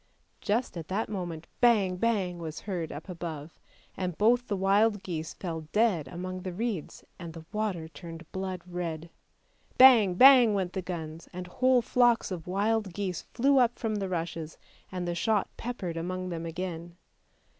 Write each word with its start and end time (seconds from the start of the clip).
Just 0.39 0.77
at 0.77 0.87
that 0.87 1.09
moment, 1.09 1.45
bang! 1.59 1.95
bang! 1.97 2.39
was 2.39 2.61
heard 2.61 2.91
up 2.91 3.07
above, 3.07 3.59
and 3.95 4.17
both 4.17 4.47
the 4.47 4.57
wild 4.57 5.03
geese 5.03 5.35
fell 5.35 5.67
dead 5.73 6.07
among 6.07 6.41
the 6.41 6.53
reeds, 6.53 7.03
and 7.19 7.33
the 7.33 7.45
water 7.51 7.87
turned 7.87 8.25
blood 8.31 8.63
red. 8.65 9.11
Bang! 9.77 10.15
bang! 10.15 10.55
went 10.55 10.73
the 10.73 10.81
guns, 10.81 11.29
and 11.31 11.45
whole 11.45 11.83
flocks 11.83 12.31
of 12.31 12.47
wild 12.47 12.95
geese 12.95 13.21
flew 13.35 13.59
up 13.59 13.77
from 13.77 13.93
the 13.93 14.09
rushes 14.09 14.57
and 14.91 15.07
the 15.07 15.13
shot 15.13 15.47
peppered 15.55 15.97
among 15.97 16.29
them 16.29 16.47
again. 16.47 16.95